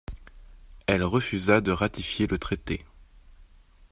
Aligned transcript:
Elle 0.87 1.03
refusa 1.03 1.61
de 1.61 1.71
ratifier 1.71 2.25
le 2.25 2.39
traité. 2.39 2.87